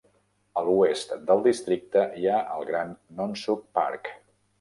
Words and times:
A 0.59 0.61
l'oest 0.67 1.11
del 1.27 1.43
districte 1.47 2.05
hi 2.21 2.25
ha 2.29 2.39
el 2.55 2.65
gran 2.71 2.95
Nonsuch 3.21 3.63
Park. 3.81 4.11